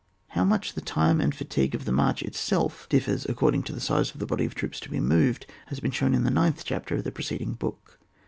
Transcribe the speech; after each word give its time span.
How 0.29 0.43
much 0.43 0.73
the 0.73 0.81
time 0.81 1.21
and 1.21 1.35
fatigue 1.35 1.75
of 1.75 1.85
the 1.85 1.91
march 1.91 2.23
itself 2.23 2.87
differs 2.89 3.23
according 3.29 3.61
to 3.69 3.71
the 3.71 3.79
size 3.79 4.09
of 4.09 4.17
the 4.17 4.25
body 4.25 4.45
of 4.45 4.55
troops 4.55 4.79
to 4.79 4.89
be 4.89 4.99
moved, 4.99 5.45
has 5.67 5.79
been 5.79 5.91
shown 5.91 6.15
in 6.15 6.23
the 6.23 6.31
ninth 6.31 6.63
chapter 6.65 6.95
of 6.95 7.03
the 7.03 7.11
pre 7.11 7.23
ceding 7.23 7.53
book. 7.53 7.99